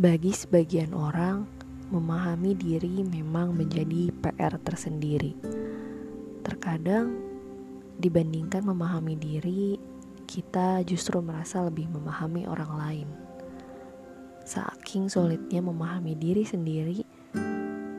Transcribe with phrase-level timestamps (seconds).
[0.00, 1.44] Bagi sebagian orang,
[1.92, 5.36] memahami diri memang menjadi PR tersendiri.
[6.40, 7.20] Terkadang,
[8.00, 9.76] dibandingkan memahami diri,
[10.24, 13.08] kita justru merasa lebih memahami orang lain.
[14.48, 17.04] Saking sulitnya memahami diri sendiri,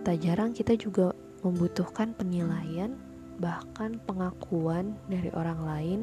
[0.00, 1.12] tak jarang kita juga
[1.44, 2.96] membutuhkan penilaian,
[3.36, 6.00] bahkan pengakuan dari orang lain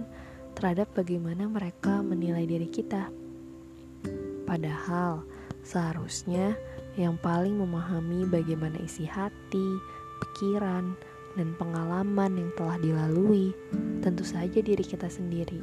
[0.53, 3.09] terhadap bagaimana mereka menilai diri kita.
[4.45, 5.25] Padahal,
[5.63, 6.55] seharusnya
[6.99, 9.69] yang paling memahami bagaimana isi hati,
[10.19, 10.97] pikiran,
[11.37, 13.55] dan pengalaman yang telah dilalui,
[14.03, 15.61] tentu saja diri kita sendiri.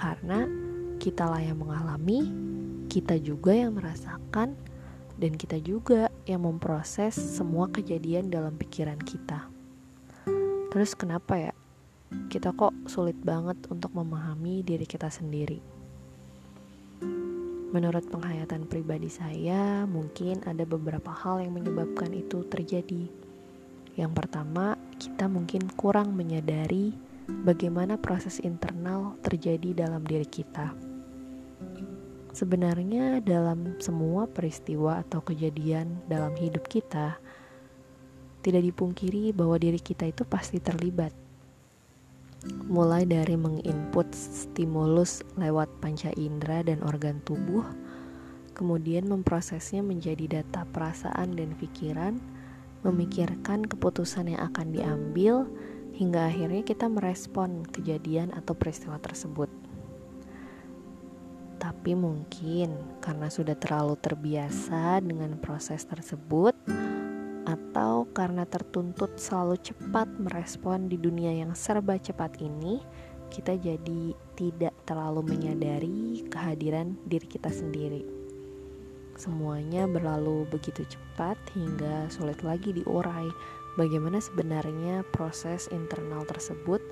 [0.00, 0.48] Karena
[0.96, 2.30] kitalah yang mengalami,
[2.88, 4.56] kita juga yang merasakan,
[5.20, 9.44] dan kita juga yang memproses semua kejadian dalam pikiran kita.
[10.70, 11.52] Terus kenapa ya?
[12.30, 15.79] Kita kok sulit banget untuk memahami diri kita sendiri.
[17.70, 23.06] Menurut penghayatan pribadi saya, mungkin ada beberapa hal yang menyebabkan itu terjadi.
[23.94, 26.90] Yang pertama, kita mungkin kurang menyadari
[27.30, 30.74] bagaimana proses internal terjadi dalam diri kita.
[32.34, 37.22] Sebenarnya, dalam semua peristiwa atau kejadian dalam hidup kita,
[38.42, 41.14] tidak dipungkiri bahwa diri kita itu pasti terlibat
[42.68, 47.64] mulai dari menginput stimulus lewat panca indera dan organ tubuh,
[48.56, 52.16] kemudian memprosesnya menjadi data perasaan dan pikiran,
[52.80, 55.44] memikirkan keputusan yang akan diambil,
[55.92, 59.52] hingga akhirnya kita merespon kejadian atau peristiwa tersebut.
[61.60, 62.72] Tapi mungkin
[63.04, 66.56] karena sudah terlalu terbiasa dengan proses tersebut,
[68.10, 72.82] karena tertuntut selalu cepat merespon di dunia yang serba cepat ini,
[73.30, 78.02] kita jadi tidak terlalu menyadari kehadiran diri kita sendiri.
[79.14, 83.28] Semuanya berlalu begitu cepat hingga sulit lagi diurai
[83.78, 86.82] bagaimana sebenarnya proses internal tersebut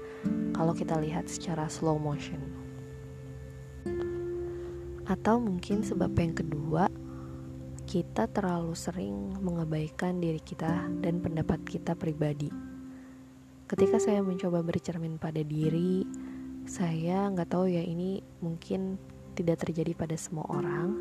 [0.54, 2.38] kalau kita lihat secara slow motion.
[5.08, 6.92] Atau mungkin sebab yang kedua,
[7.88, 12.52] kita terlalu sering mengabaikan diri kita dan pendapat kita pribadi.
[13.64, 16.04] Ketika saya mencoba bercermin pada diri,
[16.68, 19.00] saya nggak tahu ya ini mungkin
[19.32, 21.00] tidak terjadi pada semua orang,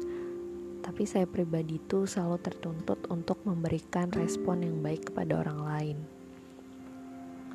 [0.80, 6.17] tapi saya pribadi itu selalu tertuntut untuk memberikan respon yang baik kepada orang lain.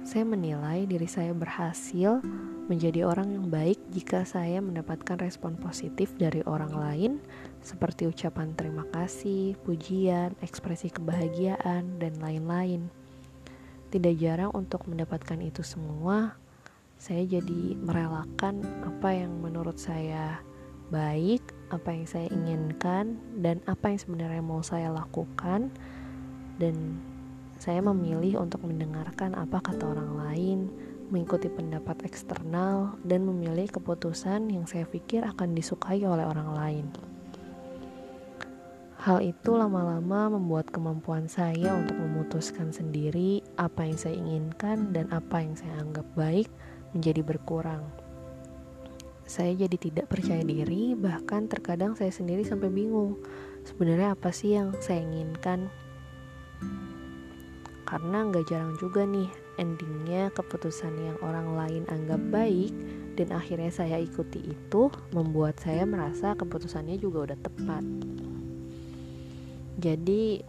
[0.02, 2.18] Saya menilai diri saya berhasil
[2.66, 7.12] menjadi orang yang baik jika saya mendapatkan respon positif dari orang lain
[7.62, 12.91] seperti ucapan terima kasih, pujian, ekspresi kebahagiaan, dan lain-lain.
[13.94, 16.34] Tidak jarang untuk mendapatkan itu semua,
[16.98, 20.42] saya jadi merelakan apa yang menurut saya
[20.91, 25.70] baik, apa yang saya inginkan, dan apa yang sebenarnya mau saya lakukan,
[26.58, 26.98] dan
[27.62, 30.58] saya memilih untuk mendengarkan apa kata orang lain,
[31.14, 36.86] mengikuti pendapat eksternal, dan memilih keputusan yang saya pikir akan disukai oleh orang lain.
[38.98, 45.38] Hal itu lama-lama membuat kemampuan saya untuk memutuskan sendiri apa yang saya inginkan dan apa
[45.38, 46.50] yang saya anggap baik
[46.98, 47.86] menjadi berkurang.
[49.22, 53.22] Saya jadi tidak percaya diri, bahkan terkadang saya sendiri sampai bingung.
[53.62, 55.70] Sebenarnya apa sih yang saya inginkan?
[57.92, 59.28] Karena nggak jarang juga nih
[59.60, 62.72] endingnya keputusan yang orang lain anggap baik
[63.20, 67.84] dan akhirnya saya ikuti itu membuat saya merasa keputusannya juga udah tepat.
[69.76, 70.41] Jadi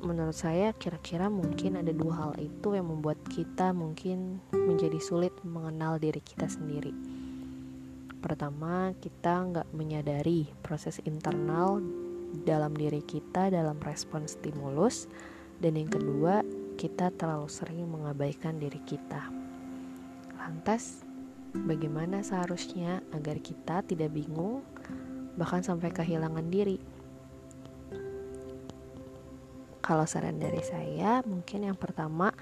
[0.00, 6.00] menurut saya kira-kira mungkin ada dua hal itu yang membuat kita mungkin menjadi sulit mengenal
[6.00, 6.96] diri kita sendiri.
[8.24, 11.80] Pertama, kita nggak menyadari proses internal
[12.48, 15.08] dalam diri kita dalam respon stimulus,
[15.60, 16.39] dan yang kedua,
[16.80, 19.28] kita terlalu sering mengabaikan diri kita.
[20.40, 21.04] Lantas,
[21.52, 24.64] bagaimana seharusnya agar kita tidak bingung,
[25.36, 26.80] bahkan sampai kehilangan diri?
[29.84, 32.32] Kalau saran dari saya, mungkin yang pertama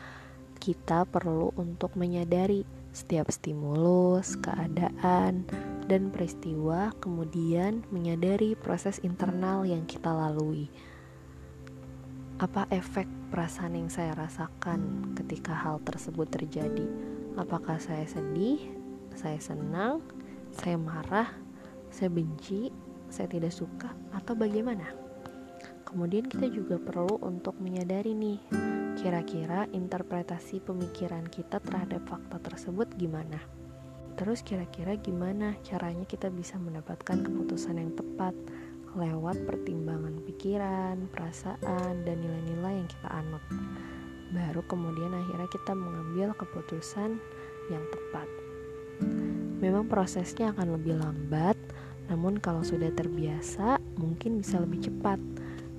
[0.63, 2.63] kita perlu untuk menyadari
[2.95, 5.43] setiap stimulus, keadaan,
[5.91, 10.71] dan peristiwa, kemudian menyadari proses internal yang kita lalui.
[12.39, 16.87] Apa efek perasaan yang saya rasakan ketika hal tersebut terjadi?
[17.35, 18.63] Apakah saya sedih,
[19.19, 19.99] saya senang,
[20.55, 21.35] saya marah,
[21.91, 22.71] saya benci,
[23.11, 24.87] saya tidak suka, atau bagaimana?
[25.83, 28.39] Kemudian kita juga perlu untuk menyadari nih,
[28.95, 33.43] kira-kira interpretasi pemikiran kita terhadap fakta tersebut gimana?
[34.15, 38.39] Terus kira-kira gimana caranya kita bisa mendapatkan keputusan yang tepat?
[38.99, 43.45] Lewat pertimbangan pikiran, perasaan, dan nilai-nilai yang kita anut.
[44.35, 47.17] Baru kemudian akhirnya kita mengambil keputusan
[47.71, 48.29] yang tepat.
[49.63, 51.57] Memang prosesnya akan lebih lambat,
[52.11, 55.23] namun kalau sudah terbiasa mungkin bisa lebih cepat.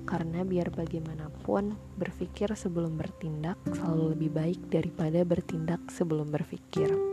[0.08, 7.09] Karena biar bagaimanapun berpikir sebelum bertindak selalu lebih baik daripada bertindak sebelum berpikir.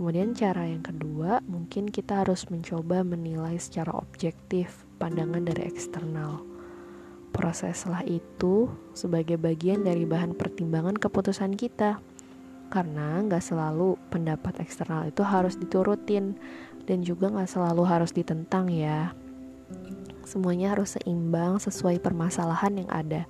[0.00, 6.40] Kemudian cara yang kedua, mungkin kita harus mencoba menilai secara objektif pandangan dari eksternal.
[7.36, 12.00] Proseslah itu sebagai bagian dari bahan pertimbangan keputusan kita.
[12.72, 16.32] Karena nggak selalu pendapat eksternal itu harus diturutin
[16.88, 19.12] dan juga nggak selalu harus ditentang ya.
[20.24, 23.28] Semuanya harus seimbang sesuai permasalahan yang ada.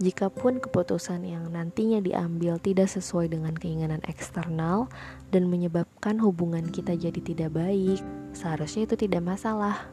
[0.00, 4.88] Jikapun keputusan yang nantinya diambil tidak sesuai dengan keinginan eksternal
[5.28, 8.00] dan menyebabkan hubungan kita jadi tidak baik,
[8.32, 9.92] seharusnya itu tidak masalah.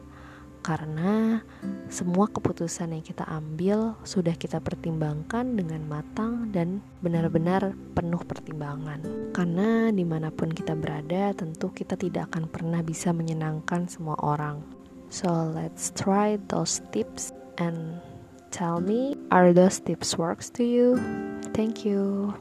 [0.64, 1.44] Karena
[1.92, 9.04] semua keputusan yang kita ambil sudah kita pertimbangkan dengan matang dan benar-benar penuh pertimbangan.
[9.36, 14.64] Karena di mana pun kita berada, tentu kita tidak akan pernah bisa menyenangkan semua orang.
[15.12, 18.00] So let's try those tips and
[18.50, 20.96] Tell me, are those tips works to you?
[21.54, 22.34] Thank you.